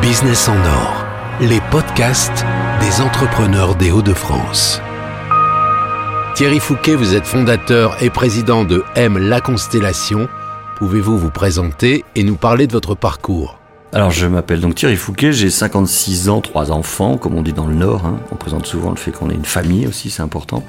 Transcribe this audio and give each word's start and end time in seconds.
Business 0.00 0.48
en 0.48 0.56
or, 0.56 1.06
les 1.40 1.60
podcasts 1.70 2.44
des 2.80 3.00
entrepreneurs 3.00 3.76
des 3.76 3.92
Hauts-de-France. 3.92 4.80
Thierry 6.34 6.58
Fouquet, 6.58 6.96
vous 6.96 7.14
êtes 7.14 7.26
fondateur 7.26 8.02
et 8.02 8.10
président 8.10 8.64
de 8.64 8.82
M 8.96 9.18
La 9.18 9.40
Constellation. 9.40 10.28
Pouvez-vous 10.78 11.16
vous 11.16 11.30
présenter 11.30 12.04
et 12.16 12.24
nous 12.24 12.36
parler 12.36 12.66
de 12.66 12.72
votre 12.72 12.94
parcours? 12.96 13.60
Alors 13.92 14.10
je 14.10 14.26
m'appelle 14.26 14.60
donc 14.60 14.74
Thierry 14.74 14.96
Fouquet, 14.96 15.32
j'ai 15.32 15.50
56 15.50 16.30
ans, 16.30 16.40
trois 16.40 16.72
enfants, 16.72 17.18
comme 17.18 17.36
on 17.36 17.42
dit 17.42 17.52
dans 17.52 17.66
le 17.66 17.74
Nord. 17.74 18.06
Hein. 18.06 18.18
On 18.32 18.36
présente 18.36 18.66
souvent 18.66 18.90
le 18.90 18.96
fait 18.96 19.12
qu'on 19.12 19.28
ait 19.28 19.34
une 19.34 19.44
famille 19.44 19.86
aussi, 19.86 20.08
c'est 20.08 20.22
important. 20.22 20.64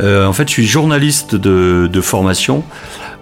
Euh, 0.00 0.26
en 0.26 0.32
fait, 0.32 0.48
je 0.48 0.54
suis 0.54 0.66
journaliste 0.66 1.36
de, 1.36 1.88
de 1.90 2.00
formation. 2.00 2.64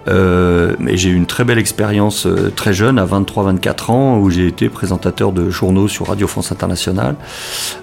Euh, 0.07 0.75
mais 0.79 0.97
j'ai 0.97 1.09
eu 1.09 1.15
une 1.15 1.25
très 1.25 1.43
belle 1.43 1.59
expérience 1.59 2.25
euh, 2.25 2.51
très 2.55 2.73
jeune, 2.73 2.97
à 2.97 3.05
23-24 3.05 3.91
ans, 3.91 4.17
où 4.17 4.29
j'ai 4.29 4.47
été 4.47 4.69
présentateur 4.69 5.31
de 5.31 5.49
journaux 5.49 5.87
sur 5.87 6.07
Radio 6.07 6.27
France 6.27 6.51
Internationale, 6.51 7.15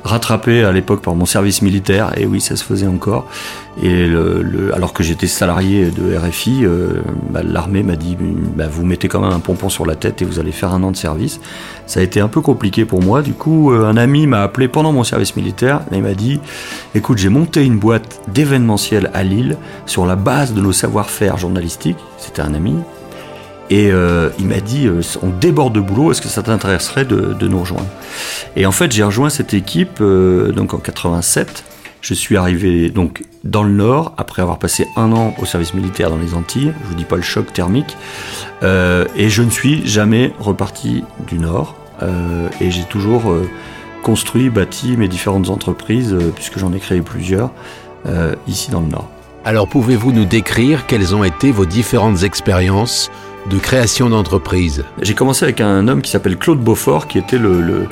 rattrapé 0.04 0.64
à 0.64 0.72
l'époque 0.72 1.02
par 1.02 1.14
mon 1.14 1.26
service 1.26 1.62
militaire, 1.62 2.12
et 2.18 2.26
oui, 2.26 2.40
ça 2.40 2.56
se 2.56 2.64
faisait 2.64 2.86
encore. 2.86 3.28
Et 3.82 4.08
alors 4.74 4.94
que 4.94 5.02
j'étais 5.02 5.26
salarié 5.26 5.90
de 5.90 6.16
RFI, 6.16 6.64
euh, 6.64 7.02
bah, 7.30 7.42
l'armée 7.44 7.82
m'a 7.82 7.96
dit 7.96 8.16
bah, 8.56 8.68
vous 8.70 8.86
mettez 8.86 9.08
quand 9.08 9.20
même 9.20 9.32
un 9.32 9.40
pompon 9.40 9.68
sur 9.68 9.84
la 9.84 9.96
tête 9.96 10.22
et 10.22 10.24
vous 10.24 10.38
allez 10.38 10.52
faire 10.52 10.72
un 10.72 10.82
an 10.82 10.90
de 10.90 10.96
service. 10.96 11.40
Ça 11.86 12.00
a 12.00 12.02
été 12.02 12.20
un 12.20 12.28
peu 12.28 12.40
compliqué 12.40 12.84
pour 12.84 13.02
moi. 13.02 13.20
Du 13.20 13.34
coup, 13.34 13.70
un 13.70 13.96
ami 13.96 14.26
m'a 14.26 14.42
appelé 14.42 14.68
pendant 14.68 14.92
mon 14.92 15.04
service 15.04 15.36
militaire 15.36 15.82
et 15.92 16.00
m'a 16.00 16.14
dit 16.14 16.40
écoute, 16.94 17.18
j'ai 17.18 17.28
monté 17.28 17.64
une 17.64 17.78
boîte 17.78 18.20
d'événementiel 18.28 19.10
à 19.12 19.22
Lille 19.22 19.56
sur 19.84 20.06
la 20.06 20.16
base 20.16 20.54
de 20.54 20.60
nos 20.60 20.72
savoir-faire 20.72 21.36
journalistiques 21.36 21.66
c'était 22.18 22.42
un 22.42 22.54
ami. 22.54 22.74
Et 23.68 23.90
euh, 23.90 24.30
il 24.38 24.46
m'a 24.46 24.60
dit, 24.60 24.86
euh, 24.86 25.00
on 25.22 25.30
déborde 25.30 25.74
de 25.74 25.80
boulot, 25.80 26.12
est-ce 26.12 26.22
que 26.22 26.28
ça 26.28 26.42
t'intéresserait 26.42 27.04
de, 27.04 27.48
nous 27.48 27.60
rejoindre? 27.60 27.88
Et 28.54 28.64
en 28.64 28.72
fait, 28.72 28.92
j'ai 28.92 29.02
rejoint 29.02 29.28
cette 29.28 29.54
équipe 29.54 29.98
euh, 30.00 30.52
donc 30.52 30.72
en 30.72 30.78
87. 30.78 31.64
Je 32.06 32.14
suis 32.14 32.36
arrivé 32.36 32.88
donc 32.88 33.24
dans 33.42 33.64
le 33.64 33.72
Nord 33.72 34.14
après 34.16 34.40
avoir 34.40 34.60
passé 34.60 34.86
un 34.94 35.10
an 35.10 35.34
au 35.42 35.44
service 35.44 35.74
militaire 35.74 36.08
dans 36.08 36.18
les 36.18 36.34
Antilles. 36.34 36.72
Je 36.84 36.88
vous 36.88 36.94
dis 36.94 37.04
pas 37.04 37.16
le 37.16 37.22
choc 37.22 37.52
thermique. 37.52 37.96
et 38.62 39.28
je 39.28 39.42
ne 39.42 39.50
suis 39.50 39.84
jamais 39.88 40.32
reparti 40.38 41.02
du 41.26 41.40
Nord. 41.40 41.74
et 42.60 42.70
j'ai 42.70 42.84
toujours 42.84 43.34
construit, 44.04 44.50
bâti 44.50 44.96
mes 44.96 45.08
différentes 45.08 45.50
entreprises 45.50 46.16
puisque 46.36 46.60
j'en 46.60 46.72
ai 46.72 46.78
créé 46.78 47.00
plusieurs 47.00 47.50
ici 48.46 48.70
dans 48.70 48.82
le 48.82 48.86
Nord. 48.86 49.10
Alors 49.44 49.66
pouvez-vous 49.66 50.12
nous 50.12 50.26
décrire 50.26 50.86
quelles 50.86 51.12
ont 51.12 51.24
été 51.24 51.50
vos 51.50 51.66
différentes 51.66 52.22
expériences 52.22 53.10
de 53.50 53.58
création 53.58 54.08
d'entreprise 54.08 54.84
J'ai 55.00 55.14
commencé 55.14 55.44
avec 55.44 55.60
un 55.60 55.88
homme 55.88 56.02
qui 56.02 56.10
s'appelle 56.10 56.36
Claude 56.36 56.58
Beaufort, 56.58 57.06
qui 57.06 57.18
était 57.18 57.38
le, 57.38 57.88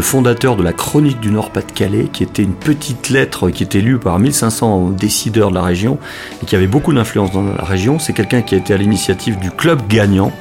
fondateur 0.00 0.56
de 0.56 0.62
la 0.62 0.72
Chronique 0.72 1.20
du 1.20 1.30
Nord-Pas-de-Calais, 1.30 2.08
qui 2.12 2.22
était 2.22 2.42
une 2.42 2.54
petite 2.54 3.08
lettre 3.08 3.50
qui 3.50 3.62
était 3.62 3.80
lue 3.80 3.98
par 3.98 4.18
1500 4.18 4.90
décideurs 4.90 5.50
de 5.50 5.54
la 5.54 5.62
région 5.62 5.98
et 6.42 6.46
qui 6.46 6.56
avait 6.56 6.66
beaucoup 6.66 6.92
d'influence 6.92 7.32
dans 7.32 7.42
la 7.42 7.64
région. 7.64 7.98
C'est 7.98 8.12
quelqu'un 8.12 8.42
qui 8.42 8.54
a 8.54 8.58
été 8.58 8.74
à 8.74 8.76
l'initiative 8.76 9.38
du 9.38 9.50
Club 9.50 9.80
Gagnant, 9.88 10.32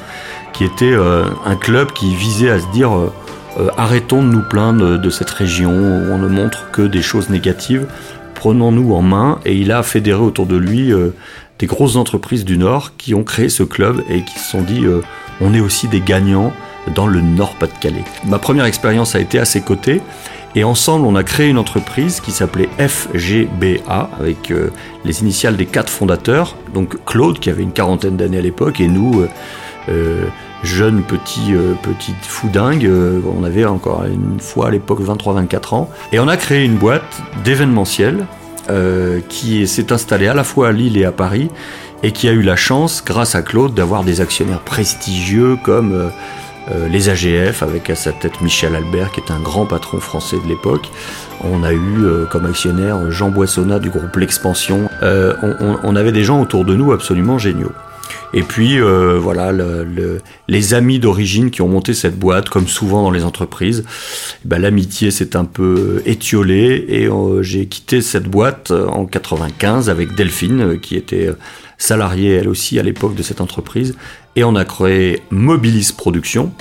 qui 0.53 0.63
était 0.63 0.93
euh, 0.93 1.25
un 1.45 1.55
club 1.55 1.91
qui 1.93 2.13
visait 2.15 2.49
à 2.49 2.59
se 2.59 2.67
dire 2.71 2.95
euh, 2.95 3.13
euh, 3.59 3.69
arrêtons 3.77 4.21
de 4.21 4.27
nous 4.27 4.43
plaindre 4.43 4.99
de 4.99 5.09
cette 5.09 5.29
région 5.29 5.71
on 5.71 6.17
ne 6.17 6.27
montre 6.27 6.69
que 6.71 6.83
des 6.83 7.01
choses 7.01 7.29
négatives 7.29 7.88
prenons-nous 8.38 8.93
en 8.93 9.02
main 9.02 9.39
et 9.45 9.55
il 9.55 9.71
a 9.71 9.81
fédéré 9.81 10.21
autour 10.21 10.45
de 10.45 10.55
lui 10.55 10.93
euh, 10.93 11.09
des 11.57 11.66
grosses 11.66 11.95
entreprises 11.95 12.45
du 12.45 12.59
Nord 12.59 12.95
qui 12.95 13.16
ont 13.16 13.23
créé 13.23 13.49
ce 13.49 13.63
club 13.63 14.03
et 14.09 14.21
qui 14.21 14.38
se 14.38 14.52
sont 14.52 14.61
dit 14.61 14.85
euh, 14.85 15.02
on 15.41 15.55
est 15.55 15.59
aussi 15.59 15.88
des 15.88 16.02
gagnants 16.02 16.53
dans 16.94 17.07
le 17.07 17.19
Nord-Pas-de-Calais. 17.19 18.03
Ma 18.25 18.38
première 18.38 18.66
expérience 18.66 19.16
a 19.16 19.19
été 19.19 19.39
à 19.39 19.45
ses 19.45 19.61
côtés 19.61 20.02
et 20.53 20.63
ensemble 20.63 21.07
on 21.07 21.16
a 21.16 21.23
créé 21.23 21.49
une 21.49 21.57
entreprise 21.57 22.19
qui 22.19 22.29
s'appelait 22.29 22.69
FGBA 22.77 24.12
avec 24.19 24.51
euh, 24.51 24.69
les 25.03 25.22
initiales 25.22 25.57
des 25.57 25.66
quatre 25.66 25.89
fondateurs, 25.89 26.56
donc 26.75 27.03
Claude 27.06 27.39
qui 27.39 27.50
avait 27.50 27.63
une 27.63 27.73
quarantaine 27.73 28.17
d'années 28.17 28.38
à 28.38 28.41
l'époque 28.41 28.79
et 28.79 28.88
nous 28.88 29.25
jeune 30.63 31.03
petit 31.03 31.53
euh, 31.53 31.73
petit 31.81 32.13
foudingue. 32.22 32.85
Euh, 32.85 33.22
on 33.38 33.44
avait 33.44 33.66
encore 33.66 34.03
une 34.06 34.40
fois 34.40 34.68
à 34.68 34.72
l'époque 34.72 35.01
23-24 35.01 35.75
ans. 35.75 35.90
Et 36.12 36.19
on 36.19 36.28
a 36.28 36.38
créé 36.38 36.66
une 36.66 36.75
boîte 36.75 37.22
d'événementiel 37.44 38.25
euh, 38.69 39.22
qui 39.29 39.68
s'est 39.68 39.91
installée 39.91 40.28
à 40.28 40.34
la 40.34 40.44
fois 40.44 40.69
à 40.69 40.72
Lille 40.72 40.97
et 40.97 41.06
à 41.06 41.12
Paris 41.12 41.50
et 42.03 42.12
qui 42.12 42.28
a 42.28 42.31
eu 42.31 42.41
la 42.41 42.56
chance, 42.56 43.03
grâce 43.03 43.34
à 43.34 43.41
Claude, 43.41 43.73
d'avoir 43.73 44.03
des 44.03 44.22
actionnaires 44.22 44.59
prestigieux 44.59 45.57
comme 45.63 46.12
les 46.91 47.09
AGF, 47.09 47.63
avec 47.63 47.89
à 47.89 47.95
sa 47.95 48.12
tête 48.12 48.39
Michel 48.41 48.75
Albert, 48.75 49.12
qui 49.12 49.19
est 49.19 49.31
un 49.31 49.39
grand 49.39 49.66
patron 49.66 50.00
français 50.00 50.38
de 50.44 50.47
l'époque. 50.47 50.91
On 51.44 51.63
a 51.63 51.74
eu 51.74 52.06
comme 52.29 52.45
actionnaire 52.45 53.09
Jean 53.09 53.29
Boissonnat 53.31 53.79
du 53.79 53.89
groupe 53.89 54.16
L'Expansion. 54.16 54.91
on, 55.01 55.95
avait 55.95 56.12
des 56.12 56.24
gens 56.24 56.39
autour 56.39 56.66
de 56.66 56.75
nous 56.75 56.91
absolument 56.91 57.39
géniaux. 57.39 57.72
Et 58.33 58.43
puis 58.43 58.79
euh, 58.79 59.17
voilà, 59.17 59.53
les 60.47 60.73
amis 60.73 60.99
d'origine 60.99 61.49
qui 61.49 61.61
ont 61.61 61.67
monté 61.67 61.93
cette 61.93 62.17
boîte, 62.17 62.49
comme 62.49 62.67
souvent 62.67 63.03
dans 63.03 63.11
les 63.11 63.23
entreprises, 63.23 63.85
eh 64.43 64.47
ben, 64.47 64.61
l'amitié 64.61 65.11
s'est 65.11 65.35
un 65.35 65.45
peu 65.45 66.01
étiolée 66.05 66.85
et 66.89 67.07
euh, 67.07 67.41
j'ai 67.41 67.67
quitté 67.67 68.01
cette 68.01 68.27
boîte 68.27 68.71
en 68.71 69.05
95 69.05 69.89
avec 69.89 70.15
Delphine, 70.15 70.61
euh, 70.61 70.77
qui 70.77 70.95
était 70.95 71.29
salariée 71.77 72.31
elle 72.33 72.49
aussi 72.49 72.79
à 72.79 72.83
l'époque 72.83 73.15
de 73.15 73.23
cette 73.23 73.39
entreprise, 73.39 73.95
et 74.38 74.44
on 74.44 74.56
a 74.56 74.66
créé 74.66 75.24
Mobilis 75.31 75.92
Production, 75.98 76.52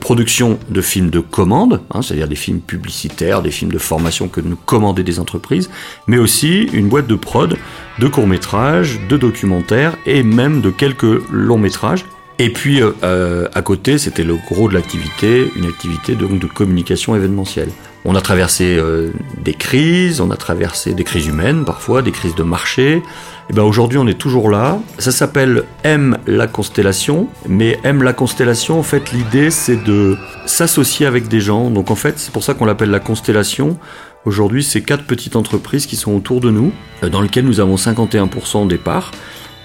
production 0.00 0.58
de 0.70 0.80
films 0.80 1.10
de 1.10 1.20
commande, 1.20 1.82
hein, 1.90 2.00
c'est-à-dire 2.00 2.26
des 2.26 2.34
films 2.34 2.60
publicitaires, 2.60 3.42
des 3.42 3.50
films 3.50 3.70
de 3.70 3.78
formation 3.78 4.28
que 4.28 4.40
nous 4.40 4.56
commandaient 4.56 5.04
des 5.04 5.20
entreprises, 5.20 5.68
mais 6.06 6.16
aussi 6.16 6.62
une 6.72 6.88
boîte 6.88 7.06
de 7.06 7.16
prod 7.16 7.56
de 7.98 8.08
courts-métrages, 8.08 8.98
de 9.10 9.18
documentaires 9.18 9.94
et 10.06 10.22
même 10.22 10.62
de 10.62 10.70
quelques 10.70 11.30
longs-métrages. 11.30 12.06
Et 12.40 12.50
puis 12.50 12.80
euh, 12.80 12.92
euh, 13.02 13.48
à 13.54 13.62
côté, 13.62 13.98
c'était 13.98 14.22
le 14.22 14.36
gros 14.36 14.68
de 14.68 14.74
l'activité, 14.74 15.50
une 15.56 15.66
activité 15.66 16.14
donc 16.14 16.38
de 16.38 16.46
communication 16.46 17.16
événementielle. 17.16 17.70
On 18.04 18.14
a 18.14 18.20
traversé 18.20 18.76
euh, 18.78 19.10
des 19.42 19.54
crises, 19.54 20.20
on 20.20 20.30
a 20.30 20.36
traversé 20.36 20.94
des 20.94 21.02
crises 21.02 21.26
humaines 21.26 21.64
parfois, 21.64 22.00
des 22.00 22.12
crises 22.12 22.36
de 22.36 22.44
marché. 22.44 23.02
Et 23.50 23.52
ben 23.52 23.64
aujourd'hui, 23.64 23.98
on 23.98 24.06
est 24.06 24.18
toujours 24.18 24.50
là. 24.50 24.78
Ça 24.98 25.10
s'appelle 25.10 25.64
M 25.82 26.16
la 26.26 26.46
constellation, 26.46 27.28
mais 27.48 27.80
M 27.82 28.04
la 28.04 28.12
constellation, 28.12 28.78
en 28.78 28.84
fait, 28.84 29.10
l'idée 29.10 29.50
c'est 29.50 29.82
de 29.82 30.16
s'associer 30.46 31.06
avec 31.06 31.26
des 31.26 31.40
gens. 31.40 31.70
Donc 31.70 31.90
en 31.90 31.96
fait, 31.96 32.20
c'est 32.20 32.32
pour 32.32 32.44
ça 32.44 32.54
qu'on 32.54 32.66
l'appelle 32.66 32.90
la 32.90 33.00
constellation. 33.00 33.78
Aujourd'hui, 34.24 34.62
c'est 34.62 34.82
quatre 34.82 35.04
petites 35.04 35.34
entreprises 35.34 35.86
qui 35.86 35.96
sont 35.96 36.12
autour 36.12 36.40
de 36.40 36.50
nous, 36.50 36.72
euh, 37.02 37.08
dans 37.08 37.20
lesquelles 37.20 37.46
nous 37.46 37.58
avons 37.60 37.76
51% 37.76 38.68
des 38.68 38.78
parts, 38.78 39.10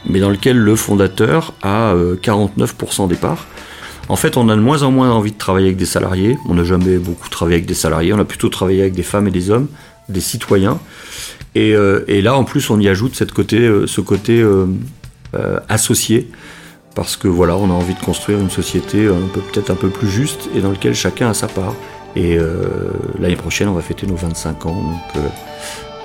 mais 0.06 0.20
dans 0.20 0.30
lesquelles 0.30 0.58
le 0.58 0.76
fondateur 0.76 1.54
a 1.62 1.94
49% 1.96 3.04
euh, 3.04 3.08
des 3.08 3.16
parts. 3.16 3.46
En 4.10 4.16
fait, 4.16 4.36
on 4.36 4.50
a 4.50 4.56
de 4.56 4.62
moins 4.62 4.84
en 4.84 4.92
moins 4.92 5.12
envie 5.12 5.32
de 5.32 5.38
travailler 5.38 5.68
avec 5.68 5.78
des 5.78 5.86
salariés. 5.86 6.38
On 6.48 6.56
n'a 6.56 6.64
jamais 6.64 6.98
beaucoup 6.98 7.30
travaillé 7.30 7.56
avec 7.56 7.66
des 7.66 7.74
salariés. 7.74 8.14
On 8.14 8.20
a 8.20 8.26
plutôt 8.26 8.50
travaillé 8.50 8.82
avec 8.82 8.94
des 8.94 9.04
femmes 9.04 9.28
et 9.28 9.32
des 9.32 9.50
hommes, 9.50 9.68
des 10.10 10.20
citoyens. 10.20 10.80
Et, 11.56 11.74
euh, 11.74 12.04
là, 12.22 12.36
en 12.36 12.44
plus, 12.44 12.70
on 12.70 12.80
y 12.80 12.90
ajoute 12.90 13.16
cette 13.16 13.32
côté, 13.32 13.70
ce 13.86 14.02
côté 14.02 14.46
associé. 15.70 16.30
Parce 16.96 17.16
que 17.16 17.28
voilà, 17.28 17.56
on 17.56 17.70
a 17.70 17.74
envie 17.74 17.96
de 17.96 18.00
construire 18.02 18.40
une 18.40 18.50
société 18.52 19.08
peut-être 19.34 19.72
un 19.72 19.76
peu 19.76 19.90
plus 19.90 20.10
juste 20.10 20.50
et 20.54 20.60
dans 20.60 20.72
laquelle 20.72 20.96
chacun 20.96 21.30
a 21.30 21.34
sa 21.34 21.48
part. 21.48 21.74
Et 22.16 22.38
euh, 22.38 22.66
l'année 23.20 23.36
prochaine, 23.36 23.68
on 23.68 23.74
va 23.74 23.82
fêter 23.82 24.06
nos 24.06 24.16
25 24.16 24.66
ans. 24.66 24.76
Donc, 24.76 25.16
euh, 25.16 25.28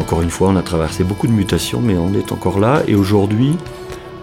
encore 0.01 0.23
une 0.23 0.31
fois, 0.31 0.49
on 0.49 0.57
a 0.57 0.63
traversé 0.63 1.05
beaucoup 1.05 1.27
de 1.27 1.33
mutations, 1.33 1.81
mais 1.81 1.97
on 1.97 2.15
est 2.15 2.33
encore 2.33 2.59
là. 2.59 2.83
Et 2.87 2.95
aujourd'hui, 2.95 3.57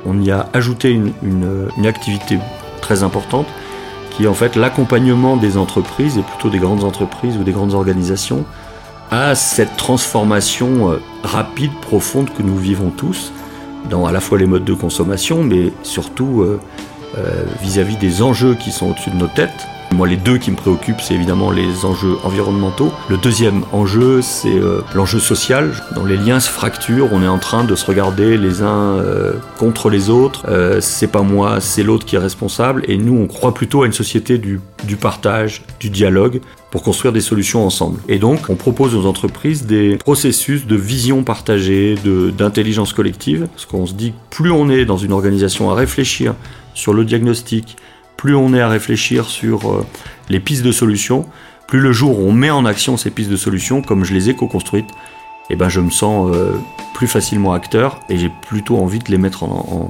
on 0.05 0.21
y 0.21 0.31
a 0.31 0.47
ajouté 0.53 0.91
une, 0.91 1.85
activité 1.85 2.39
très 2.81 3.03
importante 3.03 3.47
qui 4.11 4.23
est 4.23 4.27
en 4.27 4.33
fait 4.33 4.55
l'accompagnement 4.55 5.35
des 5.35 5.57
entreprises, 5.57 6.17
et 6.17 6.21
plutôt 6.21 6.49
des 6.49 6.59
grandes 6.59 6.83
entreprises 6.83 7.37
ou 7.37 7.43
des 7.43 7.51
grandes 7.51 7.73
organisations, 7.73 8.45
à 9.11 9.35
cette 9.35 9.75
transformation 9.75 10.91
euh, 10.91 11.01
rapide, 11.23 11.71
profonde 11.81 12.29
que 12.33 12.41
nous 12.41 12.57
vivons 12.57 12.91
tous, 12.91 13.33
dans 13.89 14.05
à 14.05 14.11
la 14.11 14.19
fois 14.19 14.37
les 14.37 14.45
modes 14.45 14.63
de 14.63 14.73
consommation, 14.73 15.43
mais 15.43 15.71
surtout 15.83 16.43
vis-à-vis 17.61 17.95
-vis 17.95 17.99
des 17.99 18.21
enjeux 18.23 18.55
qui 18.55 18.71
sont 18.71 18.87
au-dessus 18.89 19.11
de 19.11 19.15
nos 19.15 19.27
têtes, 19.27 19.67
moi, 19.95 20.07
les 20.07 20.17
deux 20.17 20.37
qui 20.37 20.51
me 20.51 20.57
préoccupent, 20.57 20.99
c'est 21.01 21.13
évidemment 21.13 21.51
les 21.51 21.85
enjeux 21.85 22.17
environnementaux. 22.23 22.91
Le 23.09 23.17
deuxième 23.17 23.63
enjeu, 23.71 24.21
c'est 24.21 24.57
euh, 24.57 24.81
l'enjeu 24.93 25.19
social. 25.19 25.71
Dans 25.95 26.03
les 26.03 26.17
liens 26.17 26.41
se 26.41 26.49
fracturent, 26.49 27.09
on 27.13 27.23
est 27.23 27.27
en 27.27 27.39
train 27.39 27.63
de 27.63 27.75
se 27.75 27.85
regarder 27.85 28.37
les 28.37 28.61
uns 28.61 28.97
euh, 28.97 29.33
contre 29.57 29.89
les 29.89 30.09
autres. 30.09 30.45
Euh, 30.49 30.81
c'est 30.81 31.07
pas 31.07 31.21
moi, 31.21 31.61
c'est 31.61 31.81
l'autre 31.81 32.05
qui 32.05 32.17
est 32.17 32.19
responsable. 32.19 32.83
Et 32.89 32.97
nous, 32.97 33.17
on 33.17 33.27
croit 33.27 33.53
plutôt 33.53 33.83
à 33.83 33.85
une 33.85 33.93
société 33.93 34.37
du, 34.37 34.59
du 34.83 34.97
partage, 34.97 35.63
du 35.79 35.89
dialogue, 35.89 36.41
pour 36.71 36.83
construire 36.83 37.13
des 37.13 37.21
solutions 37.21 37.65
ensemble. 37.65 38.01
Et 38.09 38.19
donc, 38.19 38.49
on 38.49 38.55
propose 38.55 38.95
aux 38.95 39.05
entreprises 39.05 39.65
des 39.65 39.95
processus 39.95 40.67
de 40.67 40.75
vision 40.75 41.23
partagée, 41.23 41.95
d'intelligence 42.37 42.91
collective, 42.91 43.47
parce 43.53 43.65
qu'on 43.65 43.85
se 43.85 43.93
dit 43.93 44.11
que 44.11 44.35
plus 44.35 44.51
on 44.51 44.69
est 44.69 44.83
dans 44.83 44.97
une 44.97 45.13
organisation 45.13 45.71
à 45.71 45.73
réfléchir 45.73 46.35
sur 46.73 46.93
le 46.93 47.05
diagnostic, 47.05 47.77
plus 48.17 48.35
on 48.35 48.53
est 48.53 48.61
à 48.61 48.69
réfléchir 48.69 49.25
sur 49.25 49.71
euh, 49.71 49.85
les 50.29 50.39
pistes 50.39 50.63
de 50.63 50.71
solutions, 50.71 51.25
plus 51.67 51.79
le 51.79 51.91
jour 51.91 52.19
où 52.19 52.23
on 52.23 52.31
met 52.31 52.49
en 52.49 52.65
action 52.65 52.97
ces 52.97 53.09
pistes 53.09 53.29
de 53.29 53.37
solutions, 53.37 53.81
comme 53.81 54.03
je 54.03 54.13
les 54.13 54.29
ai 54.29 54.35
co-construites, 54.35 54.89
eh 55.49 55.55
ben 55.55 55.69
je 55.69 55.79
me 55.79 55.89
sens 55.89 56.31
euh, 56.33 56.53
plus 56.93 57.07
facilement 57.07 57.53
acteur 57.53 57.99
et 58.09 58.17
j'ai 58.17 58.31
plutôt 58.47 58.77
envie 58.77 58.99
de 58.99 59.11
les 59.11 59.17
mettre 59.17 59.43
en, 59.43 59.89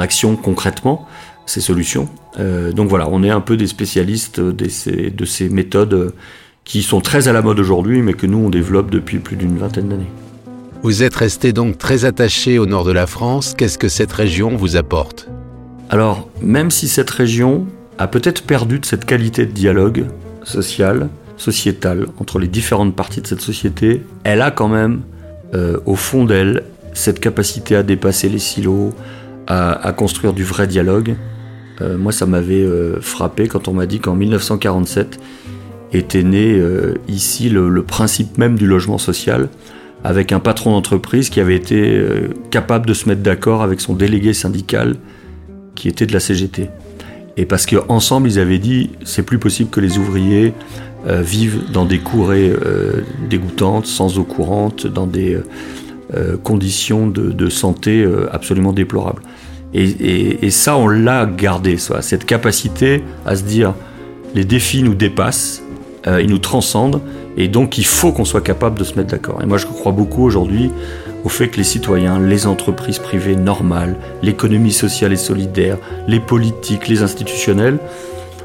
action 0.00 0.36
concrètement, 0.36 1.06
ces 1.46 1.60
solutions. 1.60 2.08
Euh, 2.38 2.72
donc 2.72 2.88
voilà, 2.88 3.08
on 3.08 3.22
est 3.22 3.30
un 3.30 3.40
peu 3.40 3.56
des 3.56 3.66
spécialistes 3.66 4.40
de 4.40 4.68
ces, 4.68 5.10
de 5.10 5.24
ces 5.24 5.48
méthodes 5.48 6.14
qui 6.64 6.82
sont 6.82 7.00
très 7.00 7.28
à 7.28 7.32
la 7.32 7.42
mode 7.42 7.58
aujourd'hui, 7.58 8.02
mais 8.02 8.12
que 8.12 8.26
nous 8.26 8.38
on 8.38 8.50
développe 8.50 8.90
depuis 8.90 9.18
plus 9.18 9.36
d'une 9.36 9.56
vingtaine 9.56 9.88
d'années. 9.88 10.10
Vous 10.82 11.02
êtes 11.02 11.16
resté 11.16 11.52
donc 11.52 11.78
très 11.78 12.04
attaché 12.04 12.58
au 12.58 12.66
nord 12.66 12.84
de 12.84 12.92
la 12.92 13.06
France. 13.06 13.54
Qu'est-ce 13.56 13.78
que 13.78 13.88
cette 13.88 14.12
région 14.12 14.56
vous 14.56 14.76
apporte? 14.76 15.28
Alors, 15.88 16.28
même 16.42 16.70
si 16.70 16.88
cette 16.88 17.10
région 17.10 17.66
a 17.98 18.08
peut-être 18.08 18.42
perdu 18.42 18.80
de 18.80 18.86
cette 18.86 19.04
qualité 19.04 19.46
de 19.46 19.52
dialogue 19.52 20.06
social, 20.42 21.08
sociétal, 21.36 22.06
entre 22.18 22.38
les 22.38 22.48
différentes 22.48 22.96
parties 22.96 23.20
de 23.20 23.26
cette 23.26 23.40
société, 23.40 24.02
elle 24.24 24.42
a 24.42 24.50
quand 24.50 24.68
même, 24.68 25.02
euh, 25.54 25.78
au 25.86 25.94
fond 25.94 26.24
d'elle, 26.24 26.64
cette 26.92 27.20
capacité 27.20 27.76
à 27.76 27.82
dépasser 27.82 28.28
les 28.28 28.38
silos, 28.38 28.92
à, 29.46 29.92
construire 29.96 30.32
du 30.32 30.42
vrai 30.42 30.66
dialogue. 30.66 31.14
Euh, 31.80 31.96
moi, 31.96 32.10
ça 32.10 32.26
m'avait 32.26 32.64
euh, 32.64 33.00
frappé 33.00 33.46
quand 33.46 33.68
on 33.68 33.74
m'a 33.74 33.86
dit 33.86 34.00
qu'en 34.00 34.16
1947 34.16 35.20
était 35.92 36.24
né 36.24 36.60
ici 37.06 37.48
le 37.48 37.82
principe 37.84 38.38
même 38.38 38.56
du 38.58 38.66
logement 38.66 38.98
social 38.98 39.48
avec 40.02 40.32
un 40.32 40.40
patron 40.40 40.72
d'entreprise 40.72 41.30
qui 41.30 41.40
avait 41.40 41.54
été 41.54 42.04
capable 42.50 42.86
de 42.86 42.92
se 42.92 43.08
mettre 43.08 43.22
d'accord 43.22 43.62
avec 43.62 43.80
son 43.80 43.94
délégué 43.94 44.34
syndical 44.34 44.96
qui 45.76 45.88
était 45.88 46.06
de 46.06 46.12
la 46.12 46.18
CGT. 46.18 46.68
Et 47.36 47.46
parce 47.46 47.66
qu'ensemble, 47.66 48.28
ils 48.28 48.40
avaient 48.40 48.58
dit, 48.58 48.90
c'est 49.04 49.22
plus 49.22 49.38
possible 49.38 49.70
que 49.70 49.80
les 49.80 49.98
ouvriers 49.98 50.54
euh, 51.06 51.22
vivent 51.22 51.70
dans 51.70 51.84
des 51.84 51.98
courées 51.98 52.50
euh, 52.50 53.02
dégoûtantes, 53.28 53.86
sans 53.86 54.18
eau 54.18 54.24
courante, 54.24 54.88
dans 54.88 55.06
des 55.06 55.38
conditions 56.44 57.08
de, 57.08 57.48
santé 57.48 58.08
absolument 58.30 58.72
déplorables. 58.72 59.22
Et, 59.74 60.50
ça, 60.50 60.76
on 60.76 60.86
l'a 60.86 61.26
gardé, 61.26 61.78
ça, 61.78 62.00
cette 62.00 62.24
capacité 62.24 63.02
à 63.26 63.34
se 63.34 63.42
dire, 63.42 63.74
les 64.34 64.44
défis 64.44 64.84
nous 64.84 64.94
dépassent, 64.94 65.62
ils 66.06 66.30
nous 66.30 66.38
transcendent, 66.38 67.00
et 67.36 67.48
donc 67.48 67.78
il 67.78 67.86
faut 67.86 68.12
qu'on 68.12 68.24
soit 68.24 68.40
capable 68.40 68.78
de 68.78 68.84
se 68.84 68.94
mettre 68.94 69.10
d'accord. 69.10 69.40
Et 69.42 69.46
moi 69.46 69.58
je 69.58 69.66
crois 69.66 69.92
beaucoup 69.92 70.22
aujourd'hui 70.22 70.70
au 71.24 71.28
fait 71.28 71.48
que 71.48 71.56
les 71.56 71.64
citoyens, 71.64 72.20
les 72.20 72.46
entreprises 72.46 73.00
privées 73.00 73.34
normales, 73.34 73.96
l'économie 74.22 74.72
sociale 74.72 75.12
et 75.12 75.16
solidaire, 75.16 75.78
les 76.06 76.20
politiques, 76.20 76.86
les 76.86 77.02
institutionnels, 77.02 77.78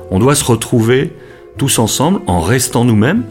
on 0.09 0.17
doit 0.17 0.35
se 0.35 0.43
retrouver 0.43 1.13
tous 1.57 1.77
ensemble 1.77 2.21
en 2.25 2.41
restant 2.41 2.83
nous-mêmes, 2.83 3.23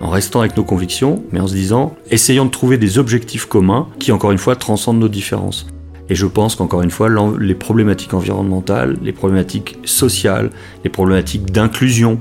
en 0.00 0.10
restant 0.10 0.40
avec 0.40 0.56
nos 0.56 0.64
convictions, 0.64 1.22
mais 1.32 1.40
en 1.40 1.46
se 1.46 1.54
disant, 1.54 1.96
essayons 2.10 2.44
de 2.44 2.50
trouver 2.50 2.76
des 2.76 2.98
objectifs 2.98 3.46
communs 3.46 3.88
qui, 3.98 4.12
encore 4.12 4.30
une 4.30 4.38
fois, 4.38 4.54
transcendent 4.54 5.00
nos 5.00 5.08
différences. 5.08 5.66
Et 6.10 6.14
je 6.14 6.26
pense 6.26 6.54
qu'encore 6.54 6.82
une 6.82 6.90
fois, 6.90 7.08
les 7.40 7.54
problématiques 7.54 8.14
environnementales, 8.14 8.96
les 9.02 9.12
problématiques 9.12 9.78
sociales, 9.84 10.50
les 10.84 10.90
problématiques 10.90 11.50
d'inclusion, 11.50 12.18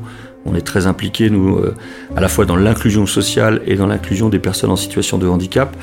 on 0.48 0.56
est 0.56 0.62
très 0.62 0.88
impliqués, 0.88 1.30
nous, 1.30 1.58
euh, 1.58 1.76
à 2.16 2.22
la 2.22 2.28
fois 2.28 2.46
dans 2.46 2.56
l'inclusion 2.56 3.06
sociale 3.06 3.62
et 3.66 3.76
dans 3.76 3.88
l'inclusion 3.88 4.30
des 4.30 4.40
personnes 4.40 4.72
en 4.72 4.76
situation 4.76 5.18
de 5.18 5.28
handicap. 5.28 5.76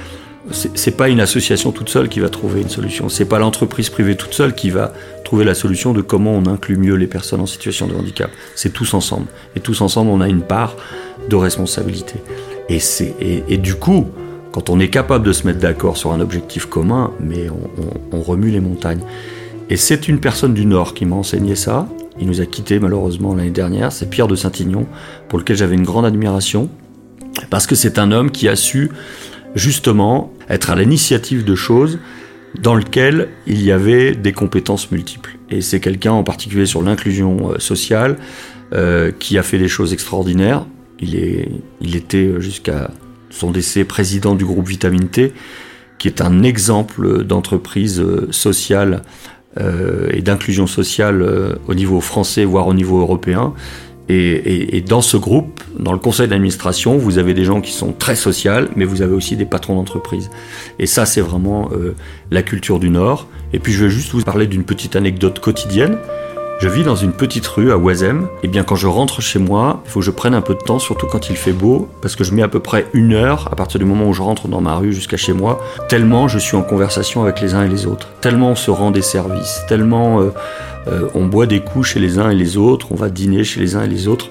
C'est 0.52 0.96
pas 0.98 1.08
une 1.08 1.20
association 1.20 1.72
toute 1.72 1.88
seule 1.88 2.10
qui 2.10 2.20
va 2.20 2.28
trouver 2.28 2.60
une 2.60 2.68
solution. 2.68 3.08
C'est 3.08 3.24
pas 3.24 3.38
l'entreprise 3.38 3.88
privée 3.88 4.14
toute 4.14 4.34
seule 4.34 4.54
qui 4.54 4.68
va 4.68 4.92
trouver 5.24 5.42
la 5.42 5.54
solution 5.54 5.94
de 5.94 6.02
comment 6.02 6.32
on 6.32 6.44
inclut 6.44 6.76
mieux 6.76 6.96
les 6.96 7.06
personnes 7.06 7.40
en 7.40 7.46
situation 7.46 7.86
de 7.86 7.94
handicap. 7.94 8.30
C'est 8.54 8.70
tous 8.70 8.92
ensemble. 8.92 9.26
Et 9.56 9.60
tous 9.60 9.80
ensemble, 9.80 10.10
on 10.10 10.20
a 10.20 10.28
une 10.28 10.42
part 10.42 10.76
de 11.30 11.36
responsabilité. 11.36 12.16
Et, 12.68 12.78
et, 13.48 13.56
du 13.56 13.76
coup, 13.76 14.08
quand 14.52 14.68
on 14.68 14.80
est 14.80 14.88
capable 14.88 15.24
de 15.24 15.32
se 15.32 15.46
mettre 15.46 15.60
d'accord 15.60 15.96
sur 15.96 16.12
un 16.12 16.20
objectif 16.20 16.66
commun, 16.66 17.10
mais 17.20 17.46
on 18.12 18.20
remue 18.20 18.50
les 18.50 18.60
montagnes. 18.60 19.00
Et 19.70 19.78
c'est 19.78 20.08
une 20.08 20.20
personne 20.20 20.52
du 20.52 20.66
Nord 20.66 20.92
qui 20.92 21.06
m'a 21.06 21.16
enseigné 21.16 21.54
ça, 21.54 21.88
il 22.18 22.26
nous 22.26 22.40
a 22.40 22.46
quittés 22.46 22.78
malheureusement 22.78 23.34
l'année 23.34 23.50
dernière. 23.50 23.92
C'est 23.92 24.08
Pierre 24.08 24.28
de 24.28 24.36
Saint-Ignon, 24.36 24.86
pour 25.28 25.38
lequel 25.38 25.56
j'avais 25.56 25.74
une 25.74 25.84
grande 25.84 26.06
admiration, 26.06 26.68
parce 27.50 27.66
que 27.66 27.74
c'est 27.74 27.98
un 27.98 28.12
homme 28.12 28.30
qui 28.30 28.48
a 28.48 28.56
su 28.56 28.90
justement 29.54 30.32
être 30.48 30.70
à 30.70 30.76
l'initiative 30.76 31.44
de 31.44 31.54
choses 31.54 31.98
dans 32.60 32.74
lesquelles 32.74 33.28
il 33.46 33.62
y 33.62 33.72
avait 33.72 34.14
des 34.14 34.32
compétences 34.32 34.90
multiples. 34.90 35.36
Et 35.50 35.60
c'est 35.60 35.80
quelqu'un 35.80 36.12
en 36.12 36.22
particulier 36.22 36.66
sur 36.66 36.82
l'inclusion 36.82 37.52
euh, 37.52 37.58
sociale 37.58 38.16
euh, 38.72 39.10
qui 39.18 39.38
a 39.38 39.42
fait 39.42 39.58
des 39.58 39.68
choses 39.68 39.92
extraordinaires. 39.92 40.64
Il, 41.00 41.96
était 41.96 42.40
jusqu'à 42.40 42.90
son 43.28 43.50
décès 43.50 43.84
président 43.84 44.34
du 44.34 44.44
groupe 44.44 44.68
Vitamine 44.68 45.08
T, 45.08 45.32
qui 45.98 46.08
est 46.08 46.22
un 46.22 46.42
exemple 46.42 47.24
d'entreprise 47.24 48.00
euh, 48.00 48.28
sociale 48.30 49.02
euh, 49.60 50.08
et 50.12 50.20
d'inclusion 50.20 50.66
sociale 50.66 51.22
euh, 51.22 51.54
au 51.68 51.74
niveau 51.74 52.00
français, 52.00 52.44
voire 52.44 52.66
au 52.66 52.74
niveau 52.74 53.00
européen. 53.00 53.52
Et, 54.08 54.82
dans 54.86 55.00
ce 55.00 55.16
groupe, 55.16 55.62
dans 55.78 55.92
le 55.92 55.98
conseil 55.98 56.28
d'administration, 56.28 56.98
vous 56.98 57.16
avez 57.16 57.32
des 57.32 57.44
gens 57.44 57.62
qui 57.62 57.72
sont 57.72 57.92
très 57.92 58.16
sociaux, 58.16 58.68
mais 58.76 58.84
vous 58.84 59.00
avez 59.00 59.14
aussi 59.14 59.34
des 59.34 59.46
patrons 59.46 59.76
d'entreprise. 59.76 60.28
Et 60.78 60.86
ça, 60.86 61.06
c'est 61.06 61.22
vraiment 61.22 61.70
euh, 61.72 61.94
la 62.30 62.42
culture 62.42 62.78
du 62.78 62.90
Nord. 62.90 63.28
Et 63.54 63.58
puis, 63.58 63.72
je 63.72 63.84
vais 63.84 63.90
juste 63.90 64.12
vous 64.12 64.20
parler 64.20 64.46
d'une 64.46 64.64
petite 64.64 64.94
anecdote 64.94 65.38
quotidienne. 65.38 65.96
Je 66.64 66.70
vis 66.70 66.82
dans 66.82 66.96
une 66.96 67.12
petite 67.12 67.46
rue 67.46 67.72
à 67.72 67.76
Oisem. 67.76 68.26
Et 68.42 68.48
bien 68.48 68.64
quand 68.64 68.74
je 68.74 68.86
rentre 68.86 69.20
chez 69.20 69.38
moi, 69.38 69.82
il 69.84 69.90
faut 69.90 70.00
que 70.00 70.06
je 70.06 70.10
prenne 70.10 70.32
un 70.32 70.40
peu 70.40 70.54
de 70.54 70.60
temps, 70.60 70.78
surtout 70.78 71.06
quand 71.06 71.28
il 71.28 71.36
fait 71.36 71.52
beau, 71.52 71.90
parce 72.00 72.16
que 72.16 72.24
je 72.24 72.32
mets 72.32 72.40
à 72.40 72.48
peu 72.48 72.58
près 72.58 72.86
une 72.94 73.12
heure 73.12 73.50
à 73.52 73.54
partir 73.54 73.78
du 73.78 73.84
moment 73.84 74.08
où 74.08 74.14
je 74.14 74.22
rentre 74.22 74.48
dans 74.48 74.62
ma 74.62 74.76
rue 74.76 74.94
jusqu'à 74.94 75.18
chez 75.18 75.34
moi, 75.34 75.62
tellement 75.90 76.26
je 76.26 76.38
suis 76.38 76.56
en 76.56 76.62
conversation 76.62 77.22
avec 77.22 77.42
les 77.42 77.52
uns 77.52 77.64
et 77.64 77.68
les 77.68 77.84
autres, 77.84 78.08
tellement 78.22 78.52
on 78.52 78.54
se 78.54 78.70
rend 78.70 78.92
des 78.92 79.02
services, 79.02 79.60
tellement 79.68 80.22
euh, 80.22 80.30
euh, 80.88 81.06
on 81.14 81.26
boit 81.26 81.44
des 81.44 81.60
coups 81.60 81.88
chez 81.88 82.00
les 82.00 82.18
uns 82.18 82.30
et 82.30 82.34
les 82.34 82.56
autres, 82.56 82.92
on 82.92 82.96
va 82.96 83.10
dîner 83.10 83.44
chez 83.44 83.60
les 83.60 83.76
uns 83.76 83.82
et 83.82 83.88
les 83.88 84.08
autres, 84.08 84.30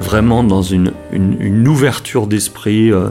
vraiment 0.00 0.42
dans 0.42 0.62
une, 0.62 0.92
une, 1.12 1.68
ouverture 1.68 2.26
d'esprit, 2.26 2.92
euh, 2.92 3.10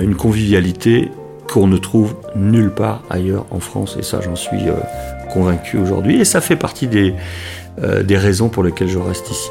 une 0.00 0.14
convivialité 0.14 1.10
qu'on 1.46 1.66
ne 1.66 1.76
trouve 1.76 2.14
nulle 2.34 2.70
part 2.70 3.02
ailleurs 3.10 3.44
en 3.50 3.60
France. 3.60 3.98
Et 3.98 4.02
ça, 4.02 4.20
j'en 4.22 4.36
suis 4.36 4.58
convaincu 5.28 5.78
aujourd'hui. 5.78 6.20
Et 6.20 6.24
ça 6.24 6.40
fait 6.40 6.56
partie 6.56 6.86
des 6.86 7.14
euh, 7.82 8.02
des 8.02 8.16
raisons 8.16 8.48
pour 8.48 8.64
lesquelles 8.64 8.88
je 8.88 8.98
reste 8.98 9.30
ici. 9.30 9.50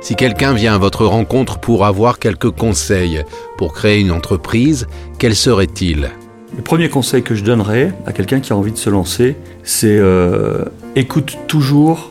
Si 0.00 0.16
quelqu'un 0.16 0.52
vient 0.52 0.74
à 0.74 0.78
votre 0.78 1.04
rencontre 1.04 1.58
pour 1.58 1.86
avoir 1.86 2.18
quelques 2.18 2.50
conseils 2.50 3.22
pour 3.56 3.72
créer 3.72 4.00
une 4.00 4.10
entreprise, 4.10 4.88
quels 5.18 5.36
seraient-ils 5.36 6.10
Le 6.56 6.62
premier 6.62 6.88
conseil 6.88 7.22
que 7.22 7.36
je 7.36 7.44
donnerais 7.44 7.92
à 8.04 8.12
quelqu'un 8.12 8.40
qui 8.40 8.52
a 8.52 8.56
envie 8.56 8.72
de 8.72 8.78
se 8.78 8.90
lancer, 8.90 9.36
c'est 9.62 9.96
euh, 9.96 10.64
écoute 10.96 11.38
toujours 11.46 12.10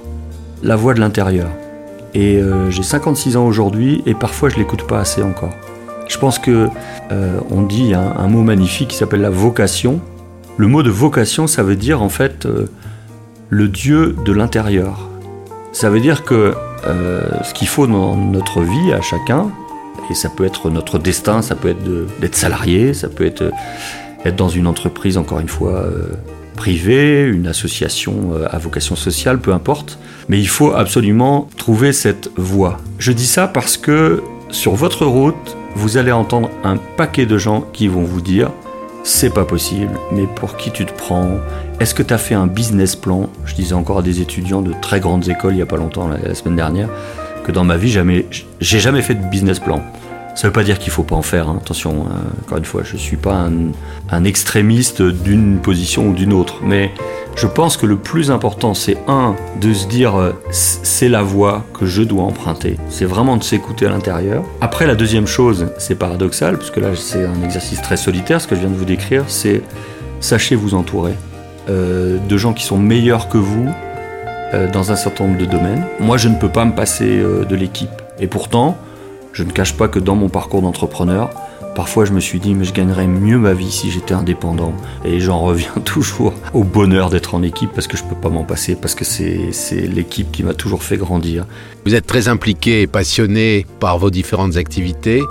la 0.64 0.78
voix 0.78 0.94
de 0.94 1.02
l'intérieur. 1.02 1.50
Et 2.14 2.38
euh, 2.38 2.70
j'ai 2.72 2.84
56 2.84 3.36
ans 3.36 3.46
aujourd'hui 3.46 4.04
et 4.06 4.14
parfois 4.14 4.48
je 4.48 4.56
l'écoute 4.56 4.88
pas 4.88 5.00
assez 5.00 5.22
encore. 5.22 5.54
Je 6.08 6.18
pense 6.18 6.40
que 6.40 6.70
on 7.52 7.64
dit 7.64 7.94
un, 7.94 8.14
un, 8.18 8.28
mot 8.30 8.42
magnifique 8.42 8.90
qui 8.90 8.96
s'appelle 8.96 9.22
la 9.22 9.30
vocation. 9.30 10.00
Le 10.56 10.68
mot 10.68 10.82
de 10.82 10.90
vocation, 10.90 11.46
ça 11.46 11.64
veut 11.64 11.76
dire 11.76 12.02
en 12.02 12.10
fait 12.10 12.48
le 13.50 13.68
Dieu 13.68 14.16
de 14.26 14.32
l'intérieur. 14.32 15.08
Ça 15.72 15.90
veut 15.90 16.00
dire 16.00 16.24
que 16.24 16.54
euh, 16.86 17.44
ce 17.44 17.54
qu'il 17.54 17.68
faut 17.68 17.88
dans 17.88 18.16
notre 18.16 18.62
vie 18.62 18.94
à 18.94 19.02
chacun, 19.02 19.50
et 20.10 20.14
ça 20.14 20.30
peut 20.30 20.46
être 20.46 20.70
notre 20.70 21.00
destin, 21.00 21.42
ça 21.42 21.56
peut 21.56 21.70
être 21.70 22.20
d'être 22.20 22.36
salarié, 22.36 22.94
ça 22.94 23.10
peut 23.10 23.26
être 23.26 23.52
être 24.26 24.36
dans 24.36 24.50
une 24.50 24.68
entreprise, 24.68 25.18
encore 25.18 25.40
une 25.40 25.48
fois, 25.48 25.84
euh, 25.84 26.10
privée, 26.56 27.24
une 27.24 27.48
association 27.48 28.32
euh, 28.34 28.48
à 28.50 28.58
vocation 28.58 28.96
sociale, 28.96 29.40
peu 29.40 29.54
importe. 29.54 30.00
Mais 30.28 30.40
il 30.40 30.48
faut 30.48 30.74
absolument 30.74 31.48
trouver 31.58 31.94
cette 31.94 32.30
voie. 32.36 32.78
Je 33.00 33.12
dis 33.12 33.28
ça 33.28 33.48
parce 33.48 33.78
que 33.78 34.22
sur 34.50 34.74
votre 34.74 35.06
route, 35.06 35.56
vous 35.76 35.98
allez 35.98 36.12
entendre 36.12 36.50
un 36.64 36.78
paquet 36.78 37.26
de 37.26 37.38
gens 37.38 37.62
qui 37.74 37.88
vont 37.88 38.04
vous 38.04 38.22
dire 38.22 38.52
c'est 39.08 39.30
pas 39.30 39.46
possible, 39.46 39.98
mais 40.12 40.28
pour 40.28 40.58
qui 40.58 40.70
tu 40.70 40.86
te 40.86 40.92
prends? 40.92 41.40
Est-ce 41.80 41.96
que 41.96 42.04
tu 42.04 42.14
as 42.14 42.18
fait 42.18 42.36
un 42.36 42.46
business 42.46 42.96
plan? 42.96 43.30
Je 43.46 43.56
disais 43.56 43.74
encore 43.74 44.00
à 44.00 44.02
des 44.02 44.20
étudiants 44.20 44.62
de 44.62 44.74
très 44.82 45.00
grandes 45.00 45.30
écoles 45.30 45.54
il 45.54 45.56
n'y 45.56 45.62
a 45.62 45.66
pas 45.66 45.78
longtemps, 45.78 46.10
la, 46.10 46.36
semaine 46.36 46.58
dernière, 46.58 46.90
que 47.46 47.54
dans 47.54 47.64
ma 47.64 47.78
vie, 47.78 47.90
jamais, 47.90 48.26
j'ai 48.60 48.80
jamais 48.80 49.02
fait 49.02 49.16
de 49.16 49.24
business 49.30 49.60
plan. 49.60 49.82
Ça 50.36 50.44
ne 50.44 50.50
veut 50.50 50.54
pas 50.54 50.64
dire 50.64 50.78
qu'il 50.78 50.90
ne 50.90 50.94
faut 50.94 51.04
pas 51.04 51.16
en 51.16 51.22
faire, 51.22 51.48
hein. 51.48 51.58
attention, 51.62 52.06
hein. 52.06 52.20
encore 52.46 52.58
une 52.58 52.66
fois, 52.66 52.84
je 52.84 52.94
ne 52.94 53.00
suis 53.00 53.16
pas 53.16 53.48
un, 54.12 54.24
extrémiste 54.26 55.02
d'une 55.02 55.60
position 55.60 56.10
ou 56.10 56.14
d'une 56.14 56.34
autre, 56.34 56.60
mais 56.62 56.92
je 57.38 57.46
pense 57.46 57.78
que 57.78 57.86
le 57.86 57.98
plus 57.98 58.32
important, 58.32 58.74
c'est 58.74 58.98
un, 59.08 59.36
de 59.62 59.72
se 59.72 59.88
dire 59.88 60.16
euh, 60.16 60.34
c'est 60.52 61.08
la 61.08 61.22
voie 61.22 61.64
que 61.74 61.86
je 61.86 62.02
dois 62.02 62.24
emprunter, 62.24 62.78
c'est 62.90 63.06
vraiment 63.06 63.38
de 63.38 63.44
s'écouter 63.44 63.86
à 63.86 63.90
l'intérieur. 63.90 64.44
Après, 64.60 64.88
la 64.88 64.96
deuxième 64.96 65.28
chose, 65.28 65.68
c'est 65.78 65.96
paradoxal, 65.96 66.58
parce 66.58 66.72
que 66.72 66.80
là, 66.80 66.90
c'est 66.96 67.24
un 67.24 67.44
exercice 67.44 67.80
très 67.82 67.96
solitaire, 67.96 68.42
ce 68.42 68.48
que 68.48 68.56
je 68.56 68.62
viens 68.62 68.72
de 68.72 68.76
vous 68.76 68.86
décrire, 68.86 69.24
c'est 69.28 69.62
sachez 70.20 70.56
vous 70.56 70.74
entourer. 70.74 71.14
Euh, 71.70 72.18
de 72.18 72.38
gens 72.38 72.54
qui 72.54 72.64
sont 72.64 72.78
meilleurs 72.80 73.30
que 73.30 73.38
vous 73.38 73.70
euh, 74.54 74.72
dans 74.72 74.92
un 74.92 74.96
certain 74.96 75.28
nombre 75.28 75.38
de 75.38 75.46
domaines. 75.46 75.86
Moi, 76.00 76.18
je 76.18 76.30
ne 76.30 76.36
peux 76.36 76.50
pas 76.50 76.66
me 76.66 76.74
passer 76.74 77.20
de 77.20 77.56
l'équipe. 77.56 78.02
Et 78.20 78.26
pourtant, 78.26 78.78
je 79.34 79.44
ne 79.44 79.52
cache 79.52 79.74
pas 79.74 79.88
que 79.88 80.00
dans 80.00 80.16
mon 80.16 80.30
parcours 80.30 80.64
d'entrepreneur, 80.64 81.30
Parfois, 81.78 82.06
je 82.06 82.12
me 82.12 82.20
suis 82.20 82.40
dit, 82.40 82.56
mais 82.56 82.66
je 82.66 82.74
gagnerais 82.74 83.06
mieux 83.06 83.38
ma 83.38 83.54
vie 83.54 83.70
si 83.70 83.92
j'étais 83.92 84.16
indépendant. 84.16 84.74
Et 85.06 85.20
j'en 85.20 85.40
reviens 85.40 85.76
toujours 85.86 86.34
au 86.56 86.64
bonheur 86.64 87.12
d'être 87.12 87.36
en 87.36 87.44
équipe 87.44 87.70
parce 87.72 87.86
que 87.86 87.96
je 87.96 88.04
ne 88.04 88.10
peux 88.10 88.16
pas 88.16 88.30
m'en 88.30 88.44
passer, 88.44 88.76
parce 88.76 88.96
que 88.96 89.06
c'est 89.06 89.52
l'équipe 89.82 90.32
qui 90.32 90.42
m'a 90.42 90.56
toujours 90.56 90.82
fait 90.82 90.98
grandir. 90.98 91.46
Vous 91.86 91.94
êtes 91.94 92.08
très 92.08 92.30
impliqué 92.30 92.82
et 92.82 92.88
passionné 92.88 93.68
par 93.80 94.00
vos 94.00 94.10
différentes 94.10 94.58
activités. 94.58 95.22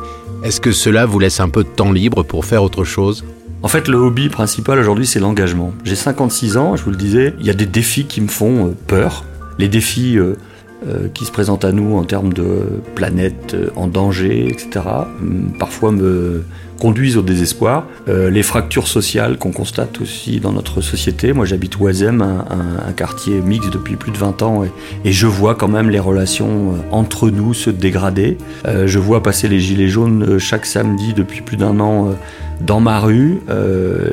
Est-ce 0.44 0.60
que 0.60 0.70
cela 0.70 1.04
vous 1.04 1.18
laisse 1.18 1.40
un 1.40 1.48
peu 1.48 1.64
de 1.64 1.68
temps 1.68 1.90
libre 1.90 2.22
pour 2.22 2.44
faire 2.44 2.62
autre 2.62 2.84
chose? 2.84 3.24
En 3.64 3.68
fait, 3.68 3.88
le 3.88 3.96
hobby 3.96 4.28
principal 4.28 4.78
aujourd'hui, 4.78 5.08
c'est 5.08 5.18
l'engagement. 5.18 5.72
J'ai 5.82 5.96
56 5.96 6.58
ans, 6.58 6.76
je 6.76 6.84
vous 6.84 6.90
le 6.90 6.96
disais, 6.96 7.34
il 7.40 7.46
y 7.46 7.50
a 7.50 7.54
des 7.54 7.66
défis 7.66 8.04
qui 8.04 8.20
me 8.20 8.28
font 8.28 8.68
euh, 8.68 8.76
peur. 8.86 9.24
Les 9.58 9.66
défis 9.66 10.16
euh, 10.16 10.22
euh, 10.22 10.36
qui 11.14 11.24
se 11.24 11.32
présentent 11.32 11.64
à 11.64 11.72
nous 11.72 11.96
en 11.96 12.04
termes 12.04 12.32
de 12.32 12.80
planète 12.94 13.54
euh, 13.54 13.70
en 13.76 13.88
danger, 13.88 14.48
etc., 14.48 14.84
parfois 15.58 15.92
me 15.92 16.44
conduisent 16.78 17.16
au 17.16 17.23
désespoir. 17.23 17.87
Euh, 18.09 18.30
les 18.30 18.42
fractures 18.42 18.88
sociales 18.88 19.38
qu'on 19.38 19.52
constate 19.52 20.00
aussi 20.00 20.40
dans 20.40 20.52
notre 20.52 20.80
société. 20.80 21.33
Moi, 21.33 21.45
j'habite 21.47 21.78
Oisem, 21.80 22.23
un, 22.23 22.92
quartier 22.92 23.40
mixte 23.40 23.73
depuis 23.73 23.97
plus 23.97 24.12
de 24.12 24.16
20 24.16 24.42
ans, 24.42 24.64
et, 25.04 25.12
je 25.12 25.26
vois 25.26 25.54
quand 25.54 25.68
même 25.68 25.90
les 25.90 25.99
relations 25.99 26.75
entre 26.90 27.30
nous 27.30 27.54
se 27.54 27.71
dégrader. 27.71 28.38
je 28.64 28.99
vois 28.99 29.23
passer 29.23 29.49
les 29.49 29.61
gilets 29.61 29.88
jaunes 29.88 30.38
chaque 30.38 30.66
samedi 30.66 31.12
depuis 31.14 31.42
plus 31.42 31.56
d'un 31.56 31.78
an 31.80 32.14
dans 32.61 32.80
ma 32.80 33.00
rue. 33.00 33.40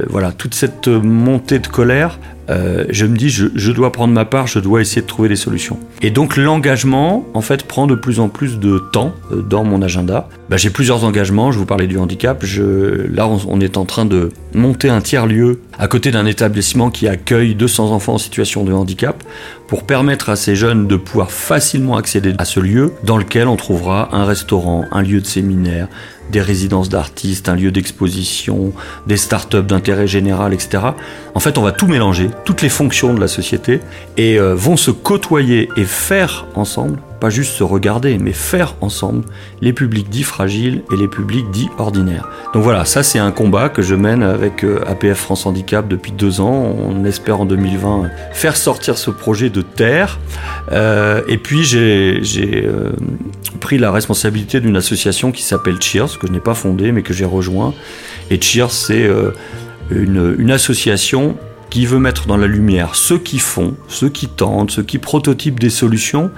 voilà, 0.10 0.32
toute 0.32 0.53
cette 0.53 0.88
montée 0.88 1.60
de 1.60 1.67
colère 1.67 2.20
euh, 2.50 2.86
je 2.89 3.05
me 3.05 3.15
dis, 3.15 3.29
je, 3.29 3.72
dois 3.72 3.91
prendre 3.91 4.13
ma 4.13 4.25
part, 4.25 4.48
je 4.48 4.60
dois 4.60 4.82
essayer 4.82 5.01
de 5.01 5.08
trouver 5.08 5.29
des 5.29 5.36
solutions. 5.36 5.79
Et 6.01 6.12
donc 6.12 6.36
l'engagement, 6.36 7.25
en 7.34 7.41
fait, 7.41 7.63
prend 7.63 7.88
de 7.88 7.96
plus 7.96 8.20
en 8.20 8.29
plus 8.29 8.60
de 8.60 8.79
temps 8.79 9.13
euh, 9.32 9.41
dans 9.41 9.63
mon 9.63 9.82
agenda. 9.82 10.27
Bah, 10.50 10.58
j'ai 10.58 10.70
plusieurs 10.70 11.03
engagements, 11.05 11.51
je 11.51 11.60
vous 11.60 11.65
parlais 11.65 11.88
du 11.88 11.98
handicap. 11.98 12.43
Là, 12.62 13.27
on, 13.27 13.60
est 13.60 13.77
en 13.77 13.86
train 13.86 14.05
de 14.05 14.29
monter 14.53 14.89
un 14.89 15.01
tiers-lieu 15.01 15.62
à 15.77 15.88
côté 15.88 16.12
d'un 16.12 16.25
établissement 16.25 16.89
qui 16.89 17.07
accueille 17.07 17.55
200 17.55 17.91
enfants 17.91 18.15
en 18.15 18.17
situation 18.17 18.63
de 18.63 18.74
handicap 18.74 19.24
pour 19.67 19.83
permettre 19.83 20.29
à 20.29 20.36
ces 20.36 20.55
jeunes 20.55 20.88
de 20.88 20.95
pouvoir 20.95 21.31
facilement 21.31 21.98
accéder 21.98 22.33
à 22.38 22.45
ce 22.45 22.60
lieu 22.60 22.93
dans 23.03 23.17
lequel 23.17 23.48
on 23.48 23.55
trouvera 23.55 24.10
un 24.15 24.25
restaurant, 24.25 24.86
un 24.91 25.01
lieu 25.01 25.22
de 25.22 25.25
séminaire, 25.25 25.88
des 26.31 26.41
résidences 26.41 26.89
d'artistes, 26.89 27.50
un 27.50 27.55
lieu 27.55 27.72
d'exposition, 27.72 28.74
des 29.07 29.17
start-up 29.17 29.65
d'intérêt 29.65 30.07
général, 30.07 30.53
etc. 30.53 30.83
En 31.36 31.39
fait, 31.39 31.57
on 31.57 31.62
va 31.62 31.72
tout 31.72 31.88
mélanger, 31.88 32.29
toutes 32.45 32.62
les 32.62 32.69
fonctions 32.69 33.13
de 33.13 33.19
la 33.19 33.27
société, 33.27 33.79
et 34.17 34.39
euh, 34.39 34.55
vont 34.55 34.77
se 34.77 34.91
côtoyer 34.91 35.69
et 35.77 35.86
faire 35.86 36.45
ensemble 36.55 37.00
pas 37.23 37.29
juste 37.29 37.53
se 37.53 37.63
regarder, 37.63 38.17
mais 38.17 38.33
faire 38.33 38.75
ensemble 38.81 39.23
les 39.61 39.71
publics 39.71 40.09
dits 40.09 40.23
fragiles 40.23 40.83
et 40.91 40.97
les 40.97 41.07
publics 41.07 41.49
dits 41.51 41.69
ordinaires. 41.77 42.27
Donc 42.53 42.63
voilà, 42.63 42.83
ça 42.83 43.01
c'est 43.01 43.17
un 43.17 43.31
combat 43.31 43.69
que 43.69 43.81
je 43.81 43.95
mène 43.95 44.23
avec 44.23 44.65
euh, 44.65 44.83
APF 44.85 45.19
France 45.19 45.45
Handicap 45.45 45.87
depuis 45.87 46.11
deux 46.11 46.41
ans. 46.41 46.75
On 46.77 47.05
espère 47.05 47.39
en 47.39 47.45
2020 47.45 48.09
faire 48.33 48.57
sortir 48.57 48.97
ce 48.97 49.09
projet 49.09 49.49
de 49.49 49.61
terre. 49.61 50.19
Euh, 50.73 51.21
et 51.29 51.37
puis 51.37 51.63
j'ai 51.63 52.19
euh, 52.65 52.91
pris 53.61 53.77
la 53.77 53.93
responsabilité 53.93 54.59
d'une 54.59 54.75
association 54.75 55.31
qui 55.31 55.43
s'appelle 55.43 55.81
Cheers, 55.81 56.19
que 56.19 56.27
je 56.27 56.33
n'ai 56.33 56.41
pas 56.41 56.55
fondée 56.55 56.91
mais 56.91 57.03
que 57.03 57.13
j'ai 57.13 57.23
rejoint. 57.23 57.73
Et 58.31 58.41
Cheers 58.41 58.71
c'est 58.71 59.09
une, 59.89 60.35
une 60.37 60.51
association 60.51 61.37
qui 61.69 61.85
veut 61.85 61.99
mettre 61.99 62.27
dans 62.27 62.37
la 62.37 62.47
lumière 62.47 62.95
ceux 62.95 63.17
qui 63.17 63.39
font, 63.39 63.75
ceux 63.87 64.09
qui 64.09 64.27
tentent, 64.27 64.71
ceux 64.71 64.83
qui 64.83 64.97
prototypent 64.97 65.61
des 65.61 65.69
solutions 65.69 66.29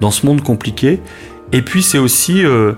dans 0.00 0.10
ce 0.10 0.26
monde 0.26 0.42
compliqué. 0.42 1.00
Et 1.52 1.62
puis 1.62 1.82
c'est 1.82 1.98
aussi 1.98 2.44
euh, 2.44 2.72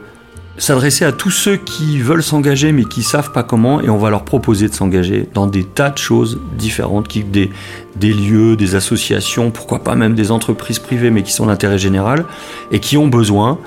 s'adresser 0.59 1.05
à 1.05 1.13
tous 1.13 1.31
ceux 1.31 1.57
qui 1.57 2.01
veulent 2.01 2.23
s'engager 2.23 2.73
mais 2.73 2.85
qui 2.85 3.03
savent 3.03 3.33
pas 3.33 3.43
comment 3.43 3.81
et 3.81 3.89
on 3.89 3.97
va 3.97 4.11
leur 4.11 4.25
proposer 4.25 4.69
de 4.69 4.75
s'engager 4.75 5.29
dans 5.35 5.47
des 5.47 5.65
tas 5.65 5.91
de 5.91 5.99
choses 5.99 6.41
différentes, 6.57 7.09
qui, 7.09 7.25
des, 7.25 7.51
des 7.97 8.13
lieux, 8.13 8.57
des 8.57 8.75
associations, 8.75 9.51
pourquoi 9.51 9.83
pas 9.83 9.95
même 9.95 10.15
des 10.15 10.31
entreprises 10.31 10.79
privées 10.79 11.11
mais 11.11 11.23
qui 11.23 11.33
sont 11.33 11.47
d'intérêt 11.47 11.79
général 11.79 12.25
et 12.73 12.81
qui 12.81 12.97
ont 12.97 13.09
besoin 13.09 13.59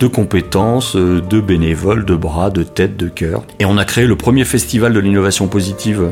de 0.00 0.06
compétences, 0.06 0.96
euh, 0.96 1.20
de 1.20 1.40
bénévoles, 1.40 2.06
de 2.06 2.16
bras, 2.16 2.50
de 2.50 2.62
têtes, 2.62 2.96
de 2.96 3.08
cœur. 3.08 3.42
Et 3.58 3.66
on 3.66 3.76
a 3.76 3.84
créé 3.84 4.06
le 4.06 4.16
premier 4.16 4.44
festival 4.44 4.94
de 4.94 4.98
l'innovation 4.98 5.46
positive 5.46 6.10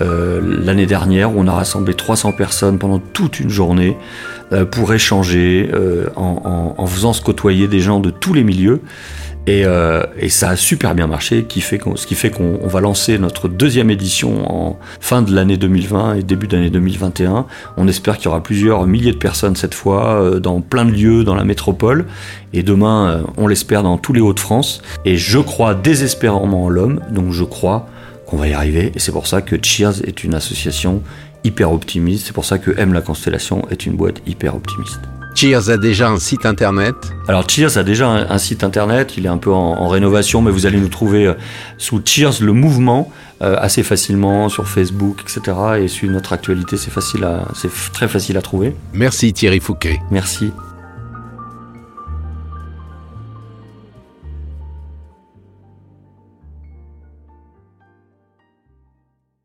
euh, 0.00 0.40
l'année 0.42 0.86
dernière 0.86 1.34
où 1.34 1.38
on 1.38 1.46
a 1.46 1.52
rassemblé 1.52 1.94
300 1.94 2.32
personnes 2.32 2.78
pendant 2.78 2.98
toute 2.98 3.40
une 3.40 3.50
journée 3.50 3.96
pour 4.70 4.92
échanger 4.92 5.70
euh, 5.72 6.06
en, 6.16 6.86
faisant 6.86 7.12
se 7.12 7.22
côtoyer 7.22 7.68
des 7.68 7.80
gens 7.80 8.00
de 8.00 8.10
tous 8.10 8.34
les 8.34 8.44
milieux. 8.44 8.80
Et, 9.48 9.64
et 10.20 10.28
ça 10.28 10.50
a 10.50 10.56
super 10.56 10.94
bien 10.94 11.08
marché, 11.08 11.44
ce 11.48 12.06
qui 12.06 12.14
fait 12.14 12.30
qu'on 12.30 12.68
va 12.68 12.80
lancer 12.80 13.18
notre 13.18 13.48
deuxième 13.48 13.90
édition 13.90 14.48
en 14.48 14.78
fin 15.00 15.20
de 15.20 15.34
l'année 15.34 15.56
2020 15.56 16.14
et 16.14 16.22
début 16.22 16.46
d'année 16.46 16.70
2021. 16.70 17.46
On 17.76 17.88
espère 17.88 18.18
qu'il 18.18 18.26
y 18.26 18.28
aura 18.28 18.40
plusieurs 18.40 18.86
milliers 18.86 19.10
de 19.10 19.16
personnes 19.16 19.56
cette 19.56 19.74
fois, 19.74 20.38
dans 20.38 20.60
plein 20.60 20.84
de 20.84 20.92
lieux 20.92 21.24
dans 21.24 21.34
la 21.34 21.42
métropole. 21.42 22.04
Et 22.52 22.62
demain, 22.62 23.24
on 23.36 23.48
l'espère 23.48 23.82
dans 23.82 23.98
tous 23.98 24.12
les 24.12 24.20
Hauts-de-France. 24.20 24.80
Et 25.04 25.16
je 25.16 25.40
crois 25.40 25.74
désespérément 25.74 26.66
en 26.66 26.68
l'homme, 26.68 27.00
donc 27.10 27.32
je 27.32 27.42
crois 27.42 27.88
on 28.32 28.36
va 28.36 28.48
y 28.48 28.52
arriver. 28.52 28.92
Et 28.94 28.98
c'est 28.98 29.12
pour 29.12 29.26
ça 29.26 29.42
que 29.42 29.56
Cheers 29.62 30.02
est 30.04 30.24
une 30.24 30.34
association 30.34 31.02
hyper 31.44 31.72
optimiste. 31.72 32.26
C'est 32.26 32.32
pour 32.32 32.44
ça 32.44 32.58
que 32.58 32.70
M 32.78 32.92
la 32.92 33.00
Constellation 33.00 33.66
est 33.70 33.86
une 33.86 33.96
boîte 33.96 34.22
hyper 34.26 34.54
optimiste. 34.54 35.00
Cheers 35.34 35.70
a 35.70 35.78
déjà 35.78 36.10
un 36.10 36.18
site 36.18 36.44
internet 36.44 36.94
Alors 37.26 37.48
Cheers 37.48 37.78
a 37.78 37.82
déjà 37.82 38.08
un, 38.08 38.38
site 38.38 38.64
internet, 38.64 39.14
il 39.16 39.24
est 39.24 39.30
un 39.30 39.38
peu 39.38 39.50
en, 39.50 39.88
rénovation, 39.88 40.42
mais 40.42 40.50
vous 40.50 40.66
allez 40.66 40.78
nous 40.78 40.88
trouver 40.88 41.26
euh, 41.26 41.34
sous 41.78 42.02
Cheers 42.04 42.42
le 42.42 42.52
mouvement 42.52 43.10
euh, 43.40 43.56
assez 43.58 43.82
facilement 43.82 44.48
sur 44.48 44.68
Facebook, 44.68 45.22
etc. 45.22 45.56
Et 45.80 45.88
sur 45.88 46.10
notre 46.10 46.32
actualité, 46.32 46.76
c'est 46.76 46.90
facile, 46.90 47.26
c'est 47.54 47.70
très 47.92 48.08
facile 48.08 48.36
à 48.36 48.42
trouver. 48.42 48.76
Merci 48.92 49.32
Thierry 49.32 49.60
Fouquet. 49.60 50.00
Merci. 50.10 50.52